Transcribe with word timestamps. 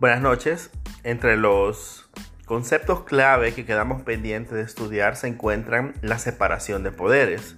Buenas 0.00 0.20
noches. 0.20 0.70
Entre 1.02 1.36
los 1.36 2.08
conceptos 2.46 3.02
clave 3.02 3.52
que 3.52 3.66
quedamos 3.66 4.02
pendientes 4.02 4.52
de 4.52 4.62
estudiar 4.62 5.16
se 5.16 5.26
encuentran 5.26 5.92
la 6.02 6.20
separación 6.20 6.84
de 6.84 6.92
poderes. 6.92 7.56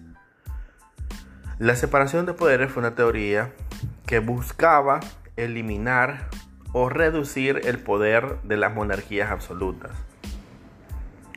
La 1.58 1.76
separación 1.76 2.24
de 2.24 2.32
poderes 2.32 2.72
fue 2.72 2.80
una 2.80 2.94
teoría 2.94 3.52
que 4.06 4.20
buscaba 4.20 5.00
eliminar 5.36 6.30
o 6.72 6.88
reducir 6.88 7.60
el 7.64 7.78
poder 7.78 8.40
de 8.42 8.56
las 8.56 8.72
monarquías 8.74 9.30
absolutas. 9.30 9.92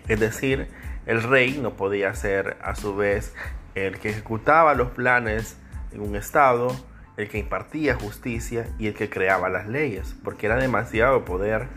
Es 0.08 0.22
decir, 0.22 0.70
el 1.06 1.22
rey 1.22 1.60
no 1.62 1.74
podía 1.74 2.14
ser 2.14 2.56
a 2.62 2.76
su 2.76 2.96
vez 2.96 3.36
el 3.76 4.00
que 4.00 4.12
ejecutaba 4.12 4.74
los 4.74 4.92
planes 4.92 5.58
en 5.92 6.00
un 6.00 6.16
estado, 6.16 6.74
el 7.18 7.30
que 7.30 7.38
impartía 7.38 7.96
justicia 7.96 8.68
y 8.80 8.88
el 8.88 8.94
que 8.94 9.10
creaba 9.10 9.50
las 9.50 9.68
leyes, 9.68 10.16
porque 10.24 10.48
era 10.48 10.56
demasiado 10.58 11.26
poder 11.26 11.68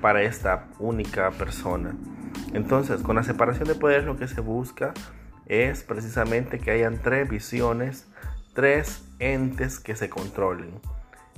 para 0.00 0.22
esta 0.22 0.68
única 0.78 1.30
persona. 1.32 1.94
Entonces, 2.52 3.02
con 3.02 3.16
la 3.16 3.22
separación 3.22 3.68
de 3.68 3.74
poderes 3.74 4.04
lo 4.04 4.16
que 4.16 4.28
se 4.28 4.40
busca 4.40 4.94
es 5.46 5.82
precisamente 5.82 6.58
que 6.58 6.70
hayan 6.70 6.98
tres 7.02 7.28
visiones, 7.28 8.08
tres 8.54 9.04
entes 9.18 9.78
que 9.78 9.94
se 9.94 10.08
controlen. 10.08 10.80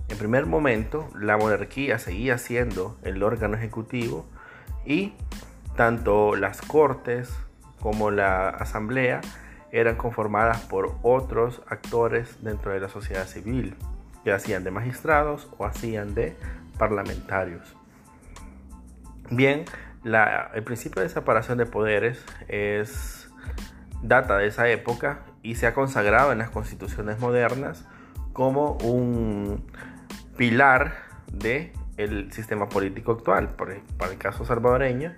En 0.08 0.16
primer 0.16 0.46
momento, 0.46 1.10
la 1.14 1.36
monarquía 1.36 1.98
seguía 1.98 2.38
siendo 2.38 2.98
el 3.02 3.22
órgano 3.22 3.56
ejecutivo 3.56 4.26
y 4.86 5.12
tanto 5.76 6.34
las 6.34 6.62
cortes 6.62 7.30
como 7.80 8.10
la 8.10 8.48
asamblea 8.48 9.20
eran 9.72 9.96
conformadas 9.96 10.62
por 10.62 10.96
otros 11.02 11.62
actores 11.68 12.42
dentro 12.42 12.72
de 12.72 12.80
la 12.80 12.88
sociedad 12.88 13.26
civil, 13.26 13.76
que 14.24 14.32
hacían 14.32 14.64
de 14.64 14.70
magistrados 14.70 15.48
o 15.58 15.64
hacían 15.64 16.14
de 16.14 16.36
parlamentarios. 16.78 17.76
Bien, 19.30 19.64
el 20.54 20.62
principio 20.62 21.02
de 21.02 21.08
separación 21.08 21.58
de 21.58 21.66
poderes 21.66 22.24
es 22.48 23.28
data 24.02 24.38
de 24.38 24.46
esa 24.46 24.68
época 24.68 25.20
y 25.42 25.56
se 25.56 25.66
ha 25.66 25.74
consagrado 25.74 26.32
en 26.32 26.38
las 26.38 26.50
constituciones 26.50 27.18
modernas 27.18 27.84
como 28.32 28.72
un 28.84 29.66
pilar 30.36 30.94
del 31.32 31.72
el 31.96 32.32
sistema 32.32 32.68
político 32.68 33.12
actual. 33.12 33.48
Por 33.48 33.76
para 33.98 34.12
el 34.12 34.18
caso 34.18 34.44
salvadoreño, 34.44 35.12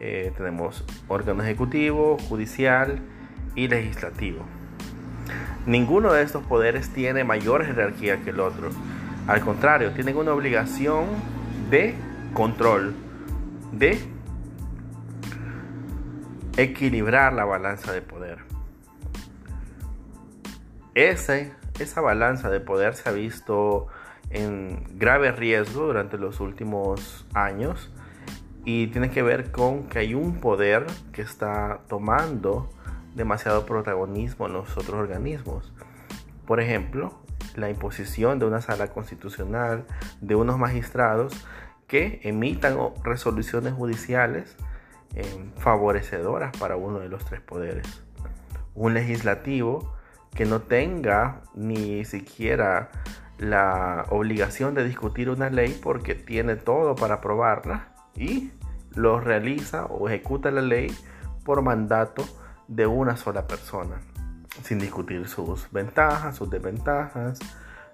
eh, 0.00 0.32
tenemos 0.36 0.84
órgano 1.06 1.42
ejecutivo, 1.42 2.16
judicial, 2.28 3.00
y 3.54 3.68
legislativo. 3.68 4.44
Ninguno 5.66 6.12
de 6.12 6.22
estos 6.22 6.44
poderes 6.44 6.90
tiene 6.90 7.24
mayor 7.24 7.64
jerarquía 7.64 8.22
que 8.22 8.30
el 8.30 8.40
otro. 8.40 8.68
Al 9.26 9.40
contrario, 9.40 9.92
tienen 9.92 10.16
una 10.16 10.32
obligación 10.32 11.06
de 11.70 11.94
control, 12.34 12.94
de 13.72 13.98
equilibrar 16.56 17.32
la 17.32 17.44
balanza 17.44 17.92
de 17.92 18.02
poder. 18.02 18.38
Ese, 20.94 21.52
esa 21.80 22.00
balanza 22.00 22.50
de 22.50 22.60
poder 22.60 22.94
se 22.94 23.08
ha 23.08 23.12
visto 23.12 23.86
en 24.30 24.84
grave 24.98 25.32
riesgo 25.32 25.86
durante 25.86 26.18
los 26.18 26.40
últimos 26.40 27.26
años 27.34 27.90
y 28.64 28.88
tiene 28.88 29.10
que 29.10 29.22
ver 29.22 29.50
con 29.50 29.84
que 29.84 30.00
hay 30.00 30.14
un 30.14 30.40
poder 30.40 30.86
que 31.12 31.22
está 31.22 31.80
tomando 31.88 32.70
demasiado 33.14 33.66
protagonismo 33.66 34.46
en 34.46 34.52
los 34.54 34.76
otros 34.76 34.94
organismos. 34.94 35.72
Por 36.46 36.60
ejemplo, 36.60 37.14
la 37.56 37.70
imposición 37.70 38.38
de 38.38 38.46
una 38.46 38.60
sala 38.60 38.88
constitucional, 38.88 39.86
de 40.20 40.34
unos 40.34 40.58
magistrados 40.58 41.32
que 41.86 42.20
emitan 42.24 42.76
resoluciones 43.02 43.72
judiciales 43.72 44.56
eh, 45.14 45.24
favorecedoras 45.58 46.56
para 46.58 46.76
uno 46.76 46.98
de 46.98 47.08
los 47.08 47.24
tres 47.24 47.40
poderes. 47.40 47.86
Un 48.74 48.94
legislativo 48.94 49.94
que 50.34 50.44
no 50.44 50.60
tenga 50.60 51.42
ni 51.54 52.04
siquiera 52.04 52.90
la 53.38 54.06
obligación 54.10 54.74
de 54.74 54.84
discutir 54.84 55.30
una 55.30 55.50
ley 55.50 55.78
porque 55.82 56.14
tiene 56.14 56.56
todo 56.56 56.96
para 56.96 57.16
aprobarla 57.16 57.94
y 58.16 58.52
lo 58.94 59.20
realiza 59.20 59.86
o 59.86 60.08
ejecuta 60.08 60.50
la 60.50 60.62
ley 60.62 60.92
por 61.44 61.62
mandato 61.62 62.24
de 62.68 62.86
una 62.86 63.16
sola 63.16 63.46
persona, 63.46 63.96
sin 64.62 64.78
discutir 64.78 65.28
sus 65.28 65.70
ventajas, 65.70 66.36
sus 66.36 66.50
desventajas, 66.50 67.38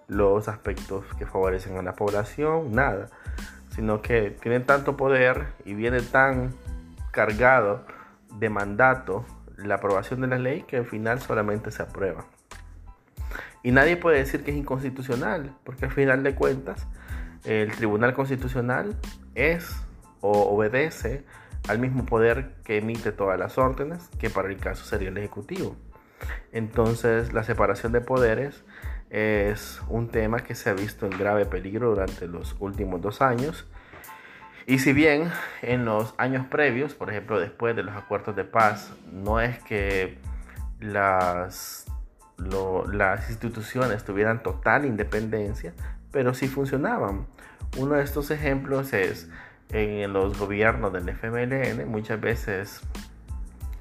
los 0.08 0.48
aspectos 0.48 1.04
que 1.19 1.26
favorecen 1.26 1.76
a 1.78 1.82
la 1.82 1.94
población, 1.94 2.72
nada, 2.72 3.08
sino 3.75 4.03
que 4.03 4.36
tiene 4.42 4.60
tanto 4.60 4.97
poder 4.97 5.48
y 5.64 5.75
viene 5.75 6.03
tan 6.03 6.53
cargado 7.12 7.84
de 8.38 8.48
mandato 8.48 9.25
la 9.56 9.76
aprobación 9.76 10.20
de 10.20 10.26
la 10.26 10.38
ley 10.38 10.62
que 10.62 10.78
al 10.78 10.87
final 10.87 11.20
solamente 11.20 11.70
se 11.70 11.82
aprueba. 11.82 12.25
Y 13.62 13.72
nadie 13.72 13.97
puede 13.97 14.19
decir 14.19 14.42
que 14.42 14.50
es 14.50 14.56
inconstitucional, 14.56 15.54
porque 15.64 15.84
al 15.84 15.92
final 15.92 16.22
de 16.22 16.34
cuentas 16.34 16.87
el 17.44 17.70
Tribunal 17.72 18.14
Constitucional 18.14 18.97
es 19.34 19.70
o 20.20 20.54
obedece 20.54 21.25
al 21.69 21.78
mismo 21.78 22.06
poder 22.06 22.54
que 22.65 22.78
emite 22.78 23.12
todas 23.12 23.38
las 23.38 23.59
órdenes, 23.59 24.09
que 24.19 24.31
para 24.31 24.48
el 24.48 24.56
caso 24.56 24.84
sería 24.84 25.09
el 25.09 25.19
Ejecutivo. 25.19 25.76
Entonces, 26.53 27.32
la 27.32 27.44
separación 27.44 27.93
de 27.93 28.00
poderes 28.00 28.65
es 29.10 29.82
un 29.88 30.09
tema 30.09 30.41
que 30.41 30.54
se 30.54 30.70
ha 30.70 30.75
visto 30.75 31.06
en 31.06 31.19
grave 31.19 31.44
peligro 31.44 31.91
durante 31.91 32.26
los 32.26 32.56
últimos 32.60 33.00
dos 33.00 33.20
años. 33.20 33.66
Y 34.66 34.78
si 34.78 34.93
bien 34.93 35.31
en 35.62 35.84
los 35.84 36.15
años 36.16 36.47
previos, 36.47 36.94
por 36.94 37.10
ejemplo 37.10 37.41
después 37.41 37.75
de 37.75 37.82
los 37.82 37.97
acuerdos 37.97 38.37
de 38.37 38.44
paz, 38.44 38.93
no 39.12 39.41
es 39.41 39.59
que 39.65 40.19
las, 40.78 41.87
las 42.93 43.28
instituciones 43.28 44.04
tuvieran 44.04 44.43
total 44.43 44.84
independencia, 44.84 45.75
pero 46.12 46.34
sí 46.34 46.47
funcionaban. 46.47 47.26
Uno 47.78 47.94
de 47.94 48.04
estos 48.04 48.31
ejemplos 48.31 48.93
es 48.93 49.28
en 49.72 50.12
los 50.12 50.38
gobiernos 50.38 50.92
del 50.92 51.08
FMLN 51.08 51.88
muchas 51.88 52.20
veces 52.20 52.81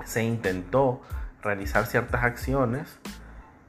se 0.05 0.23
intentó 0.23 1.01
realizar 1.41 1.85
ciertas 1.85 2.23
acciones 2.23 2.99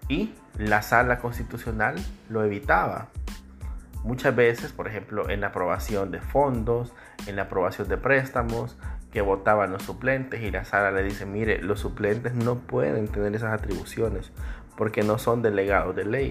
y 0.08 0.34
la 0.56 0.82
sala 0.82 1.18
constitucional 1.18 1.96
lo 2.28 2.44
evitaba. 2.44 3.08
Muchas 4.02 4.34
veces, 4.34 4.72
por 4.72 4.88
ejemplo, 4.88 5.28
en 5.28 5.40
la 5.40 5.48
aprobación 5.48 6.10
de 6.10 6.20
fondos, 6.20 6.94
en 7.26 7.36
la 7.36 7.42
aprobación 7.42 7.88
de 7.88 7.96
préstamos, 7.96 8.78
que 9.12 9.20
votaban 9.20 9.72
los 9.72 9.82
suplentes 9.82 10.40
y 10.42 10.50
la 10.50 10.64
sala 10.64 10.90
le 10.90 11.02
dice, 11.02 11.26
mire, 11.26 11.60
los 11.62 11.80
suplentes 11.80 12.34
no 12.34 12.56
pueden 12.58 13.08
tener 13.08 13.34
esas 13.34 13.52
atribuciones 13.52 14.32
porque 14.76 15.02
no 15.02 15.18
son 15.18 15.42
delegados 15.42 15.94
de 15.96 16.04
ley, 16.04 16.30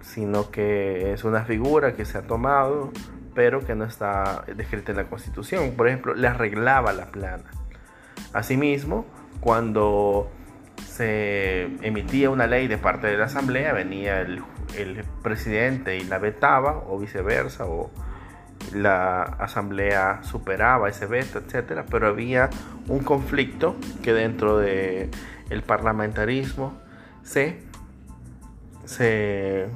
sino 0.00 0.50
que 0.50 1.12
es 1.12 1.24
una 1.24 1.44
figura 1.44 1.94
que 1.94 2.04
se 2.04 2.18
ha 2.18 2.22
tomado 2.22 2.92
pero 3.34 3.64
que 3.64 3.74
no 3.74 3.84
está 3.84 4.44
descrita 4.54 4.92
en 4.92 4.98
la 4.98 5.04
Constitución. 5.04 5.72
Por 5.76 5.88
ejemplo, 5.88 6.14
le 6.14 6.28
arreglaba 6.28 6.92
la 6.92 7.06
plana. 7.06 7.44
Asimismo, 8.32 9.06
cuando 9.40 10.30
se 10.86 11.64
emitía 11.82 12.30
una 12.30 12.46
ley 12.46 12.68
de 12.68 12.78
parte 12.78 13.06
de 13.06 13.16
la 13.16 13.24
Asamblea, 13.24 13.72
venía 13.72 14.20
el, 14.20 14.42
presidente 15.22 15.98
y 15.98 16.04
la 16.04 16.18
vetaba, 16.18 16.82
o 16.88 16.98
viceversa, 16.98 17.66
o 17.66 17.90
la 18.74 19.22
Asamblea 19.22 20.20
superaba 20.22 20.88
ese 20.88 21.06
veto, 21.06 21.40
etc. 21.40 21.82
Pero 21.90 22.08
había 22.08 22.48
un 22.88 23.00
conflicto 23.00 23.76
que 24.02 24.12
dentro 24.12 24.58
del 24.58 25.10
el 25.50 25.62
parlamentarismo 25.62 26.80
se, 27.22 27.60
se 28.84 29.68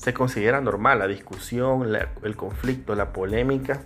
se 0.00 0.14
considera 0.14 0.62
normal, 0.62 1.00
la 1.00 1.06
discusión, 1.06 1.94
el 2.22 2.36
conflicto, 2.36 2.94
la 2.94 3.12
polémica, 3.12 3.82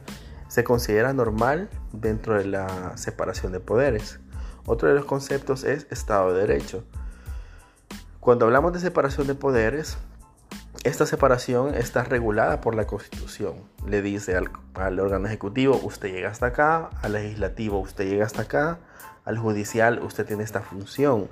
se 0.47 0.63
considera 0.63 1.13
normal 1.13 1.69
dentro 1.93 2.39
de 2.39 2.45
la 2.45 2.97
separación 2.97 3.51
de 3.51 3.59
poderes. 3.59 4.21
Otro 4.65 4.89
de 4.89 4.95
los 4.95 5.07
conceptos 5.07 5.65
es 5.65 5.89
Estado 5.91 6.33
de 6.33 6.43
Derecho. 6.43 6.85
Cuando 8.21 8.45
hablamos 8.45 8.73
de 8.73 8.79
separación 8.79 9.27
de 9.27 9.35
poderes, 9.35 9.99
esta 10.85 11.05
separación 11.05 11.75
está 11.75 12.05
regulada 12.05 12.61
por 12.61 12.77
la 12.77 12.87
Constitución. 12.87 13.55
Le 13.85 14.01
dice 14.01 14.37
al, 14.37 14.53
al, 14.75 15.01
órgano 15.01 15.27
ejecutivo, 15.27 15.81
usted 15.83 16.13
llega 16.13 16.31
hasta 16.31 16.47
acá, 16.47 16.91
al 17.03 17.15
legislativo, 17.15 17.81
usted 17.81 18.09
llega 18.09 18.25
hasta 18.25 18.43
acá, 18.43 18.79
al 19.25 19.37
judicial, 19.37 20.01
usted 20.05 20.25
tiene 20.25 20.45
esta 20.45 20.61
función. 20.61 21.29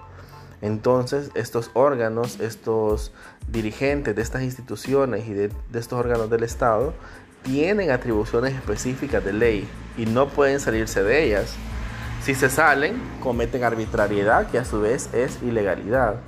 Entonces, 0.62 1.32
estos 1.34 1.72
órganos, 1.74 2.38
estos 2.38 3.12
dirigentes 3.48 4.14
de 4.14 4.22
estas 4.22 4.42
instituciones 4.42 5.26
y 5.26 5.34
de, 5.34 5.52
estos 5.74 5.98
órganos 5.98 6.30
del 6.30 6.44
Estado 6.44 6.94
tienen 7.42 7.90
atribuciones 7.90 8.54
específicas 8.54 9.24
de 9.24 9.32
ley 9.32 9.68
y 9.98 10.06
no 10.06 10.28
pueden 10.28 10.60
salirse 10.60 11.02
de 11.02 11.24
ellas. 11.24 11.56
Si 12.22 12.36
se 12.36 12.48
salen, 12.48 13.02
cometen 13.20 13.64
arbitrariedad, 13.64 14.48
que 14.52 14.58
a 14.58 14.64
su 14.64 14.80
vez 14.80 15.12
es 15.12 15.42
ilegalidad. 15.42 16.20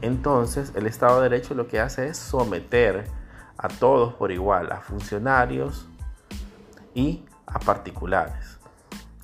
Entonces, 0.00 0.70
el 0.76 0.86
Estado 0.86 1.20
de 1.20 1.28
Derecho 1.28 1.54
lo 1.54 1.66
que 1.66 1.80
hace 1.80 2.06
es 2.06 2.16
someter 2.16 3.06
a 3.58 3.66
todos 3.66 4.14
por 4.14 4.30
igual, 4.30 4.70
a 4.70 4.80
funcionarios 4.80 5.88
y 6.94 7.24
a 7.46 7.58
particulares. 7.58 8.60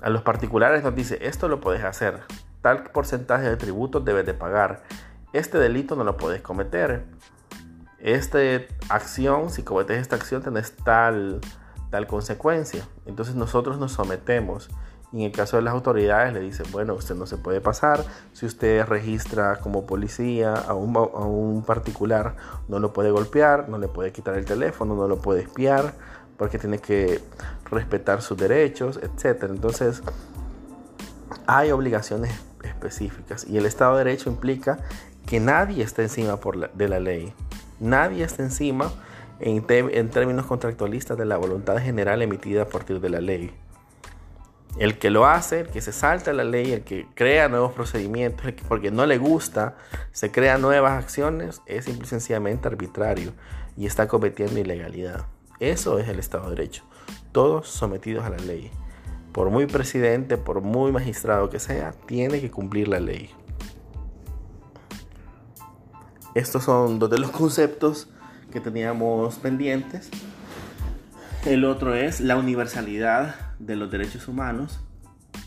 A 0.01 0.09
los 0.09 0.21
particulares 0.21 0.83
nos 0.83 0.93
dice, 0.95 1.17
esto 1.21 1.47
lo 1.47 1.61
puedes 1.61 1.85
hacer, 1.85 2.19
tal 2.61 2.83
porcentaje 2.83 3.49
de 3.49 3.57
tributos 3.57 4.03
debes 4.03 4.25
de 4.25 4.33
pagar, 4.33 4.83
este 5.33 5.57
delito 5.59 5.95
no 5.95 6.03
lo 6.03 6.17
puedes 6.17 6.41
cometer, 6.41 7.05
esta 7.99 8.39
acción, 8.89 9.49
si 9.49 9.63
cometes 9.63 9.99
esta 9.99 10.15
acción, 10.15 10.41
tenés 10.41 10.75
tal, 10.75 11.41
tal 11.89 12.07
consecuencia. 12.07 12.87
Entonces 13.05 13.35
nosotros 13.35 13.77
nos 13.77 13.91
sometemos 13.91 14.69
y 15.11 15.17
en 15.17 15.23
el 15.23 15.31
caso 15.31 15.57
de 15.57 15.63
las 15.63 15.73
autoridades 15.73 16.33
le 16.33 16.39
dicen, 16.39 16.65
bueno, 16.71 16.93
usted 16.93 17.15
no 17.15 17.25
se 17.25 17.37
puede 17.37 17.61
pasar, 17.61 18.05
si 18.31 18.45
usted 18.45 18.85
registra 18.85 19.57
como 19.57 19.85
policía 19.85 20.53
a 20.53 20.73
un, 20.75 20.95
a 20.95 21.01
un, 21.01 21.63
particular, 21.63 22.35
no 22.67 22.79
lo 22.79 22.93
puede 22.93 23.09
golpear, 23.09 23.69
no 23.69 23.79
le 23.79 23.87
puede 23.87 24.11
quitar 24.11 24.35
el 24.35 24.45
teléfono, 24.45 24.95
no 24.95 25.07
lo 25.07 25.17
puede 25.17 25.41
espiar, 25.41 25.95
porque 26.37 26.59
tiene 26.59 26.77
que 26.77 27.21
respetar 27.71 28.21
sus 28.21 28.37
derechos, 28.37 28.99
etc. 29.01 29.45
Entonces, 29.49 30.03
hay 31.47 31.71
obligaciones 31.71 32.31
específicas 32.79 33.45
y 33.47 33.57
el 33.57 33.65
Estado 33.65 33.97
de 33.97 34.05
Derecho 34.05 34.29
implica 34.29 34.79
que 35.25 35.39
nadie 35.39 35.83
está 35.83 36.01
encima 36.01 36.39
de 36.73 36.87
la 36.87 36.99
ley, 36.99 37.33
nadie 37.79 38.23
está 38.23 38.43
encima 38.43 38.91
en, 39.39 40.09
términos 40.09 40.45
contractualistas 40.45 41.17
de 41.17 41.25
la 41.25 41.37
voluntad 41.37 41.77
general 41.79 42.21
emitida 42.21 42.63
a 42.63 42.65
partir 42.65 42.99
de 42.99 43.09
la 43.09 43.21
ley. 43.21 43.51
El 44.77 44.97
que 44.97 45.09
lo 45.09 45.25
hace, 45.25 45.61
el 45.61 45.67
que 45.67 45.81
se 45.81 45.91
salta 45.91 46.31
la 46.31 46.43
ley, 46.43 46.71
el 46.71 46.83
que 46.83 47.07
crea 47.15 47.49
nuevos 47.49 47.73
procedimientos, 47.73 48.45
el 48.45 48.55
que 48.55 48.63
porque 48.63 48.91
no 48.91 49.05
le 49.05 49.17
gusta, 49.17 49.75
se 50.11 50.31
crea 50.31 50.57
nuevas 50.57 51.03
acciones, 51.03 51.61
es 51.65 51.85
simple 51.85 52.05
y 52.05 52.09
sencillamente 52.09 52.67
arbitrario 52.67 53.33
y 53.75 53.87
está 53.87 54.07
cometiendo 54.07 54.59
ilegalidad. 54.59 55.25
Eso 55.59 55.99
es 55.99 56.07
el 56.07 56.19
Estado 56.19 56.49
de 56.49 56.55
Derecho. 56.55 56.83
Todos 57.31 57.67
sometidos 57.67 58.25
a 58.25 58.29
la 58.29 58.37
ley. 58.37 58.71
Por 59.31 59.49
muy 59.49 59.65
presidente, 59.67 60.37
por 60.37 60.61
muy 60.61 60.91
magistrado 60.91 61.49
que 61.49 61.59
sea, 61.59 61.91
tiene 62.07 62.41
que 62.41 62.49
cumplir 62.49 62.87
la 62.87 62.99
ley. 62.99 63.29
Estos 66.35 66.63
son 66.63 66.99
dos 66.99 67.09
de 67.09 67.19
los 67.19 67.31
conceptos 67.31 68.09
que 68.51 68.59
teníamos 68.59 69.35
pendientes. 69.35 70.09
El 71.45 71.65
otro 71.65 71.95
es 71.95 72.21
la 72.21 72.37
universalidad 72.37 73.35
de 73.59 73.75
los 73.75 73.91
derechos 73.91 74.27
humanos, 74.27 74.79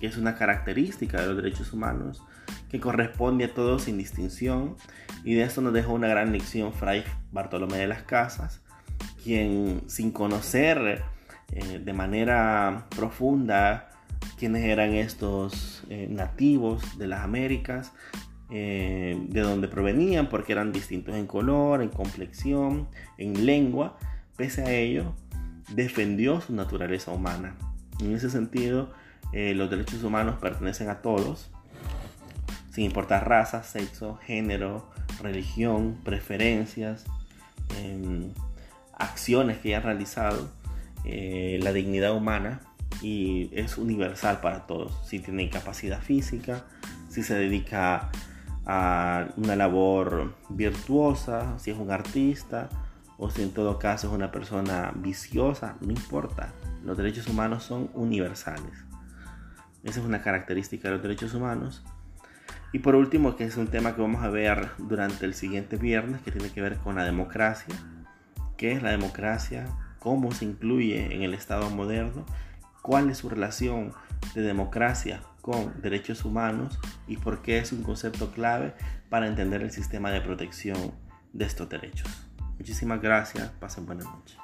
que 0.01 0.07
es 0.07 0.17
una 0.17 0.37
característica 0.37 1.21
de 1.21 1.29
los 1.29 1.37
derechos 1.37 1.73
humanos 1.73 2.23
que 2.71 2.81
corresponde 2.81 3.45
a 3.45 3.55
todos 3.55 3.83
sin 3.83 3.99
distinción. 3.99 4.77
Y 5.25 5.35
de 5.35 5.43
esto 5.43 5.61
nos 5.61 5.73
dejó 5.73 5.93
una 5.93 6.09
gran 6.09 6.33
lección 6.33 6.73
Fray 6.73 7.05
Bartolomé 7.31 7.79
de 7.79 7.87
las 7.87 8.03
Casas, 8.03 8.63
quien 9.23 9.83
sin 9.87 10.11
conocer 10.11 11.05
eh, 11.53 11.81
de 11.85 11.93
manera 11.93 12.87
profunda 12.97 13.91
quiénes 14.39 14.65
eran 14.65 14.95
estos 14.95 15.83
eh, 15.91 16.07
nativos 16.09 16.99
de 16.99 17.07
las 17.07 17.21
Américas, 17.21 17.93
eh, 18.51 19.19
de 19.29 19.41
dónde 19.41 19.69
provenían, 19.69 20.29
porque 20.29 20.53
eran 20.53 20.73
distintos 20.73 21.15
en 21.15 21.27
color, 21.27 21.83
en 21.83 21.91
complexión, 21.91 22.89
en 23.19 23.45
lengua, 23.45 23.99
pese 24.37 24.63
a 24.63 24.73
ello, 24.73 25.15
defendió 25.75 26.41
su 26.41 26.55
naturaleza 26.55 27.11
humana. 27.11 27.57
En 28.01 28.15
ese 28.15 28.31
sentido, 28.31 28.93
los 29.33 29.71
derechos 29.71 30.03
humanos 30.05 30.37
pertenecen 30.41 30.91
a 30.91 31.01
todos, 31.01 31.51
sin 32.71 32.85
importar 32.85 33.29
raza, 33.29 33.63
sexo, 33.63 34.17
género, 34.17 34.91
religión, 35.23 35.99
preferencias, 36.05 37.05
em, 37.81 38.33
acciones 38.93 39.59
que 39.59 39.69
hayan 39.69 39.83
realizado, 39.83 40.51
eh, 41.05 41.59
la 41.63 41.73
dignidad 41.73 42.15
humana 42.15 42.61
y 43.01 43.51
es 43.53 43.79
universal 43.79 44.41
para 44.41 44.67
todos. 44.67 45.07
Si 45.07 45.19
tiene 45.19 45.51
capacidad 45.51 46.01
física, 46.01 46.65
si 47.09 47.23
se 47.23 47.35
dedica 47.35 48.11
a 48.67 49.27
una 49.37 49.57
labor 49.57 50.35
virtuosa, 50.49 51.59
si 51.59 51.71
es 51.71 51.79
un 51.79 51.91
artista, 51.91 52.69
o 53.19 53.31
si 53.31 53.43
en 53.43 53.53
todo 53.53 53.79
caso 53.79 54.09
es 54.09 54.13
una 54.13 54.33
persona 54.33 54.93
viciosa, 54.97 55.77
no 55.81 55.91
importa. 55.91 56.53
Los 56.85 56.97
derechos 56.97 57.29
humanos 57.29 57.63
son 57.63 57.91
universales. 57.95 58.85
Esa 59.85 60.01
es 60.01 60.07
una 60.07 60.23
característica 60.23 60.89
de 60.89 60.95
los 60.95 61.03
derechos 61.03 61.35
humanos. 61.35 61.85
Y 62.73 62.79
por 62.79 62.95
último, 62.95 63.37
que 63.37 63.45
es 63.45 63.57
un 63.57 63.69
tema 63.69 63.95
que 63.95 64.01
vamos 64.01 64.23
a 64.23 64.29
ver 64.29 64.71
durante 64.79 65.27
el 65.27 65.35
siguiente 65.35 65.77
viernes, 65.77 66.23
que 66.23 66.33
tiene 66.33 66.51
que 66.51 66.63
ver 66.63 66.79
con 66.79 66.97
la 66.97 67.05
democracia. 67.05 67.75
¿Qué 68.57 68.73
es 68.73 68.83
la 68.83 68.91
democracia? 68.91 69.67
¿Cómo 70.03 70.33
se 70.33 70.47
incluye 70.47 71.15
en 71.15 71.23
el 71.23 71.33
Estado 71.33 71.71
moderno? 71.71 72.27
¿Cuál 72.83 73.09
es 73.09 73.19
su 73.19 73.29
relación 73.29 73.93
de 74.35 74.43
democracia 74.43 75.23
con 75.41 75.81
derechos 75.81 76.25
humanos? 76.25 76.81
¿Y 77.07 77.19
por 77.19 77.41
qué 77.41 77.59
es 77.59 77.71
un 77.71 77.85
concepto 77.85 78.33
clave 78.33 78.75
para 79.11 79.29
entender 79.29 79.63
el 79.63 79.71
sistema 79.71 80.11
de 80.11 80.21
protección 80.21 80.93
de 81.33 81.45
estos 81.45 81.69
derechos? 81.69 82.09
Muchísimas 82.59 83.01
gracias. 83.01 83.51
Pasen 83.61 83.87
buenas 83.87 84.07
noches. 84.07 84.37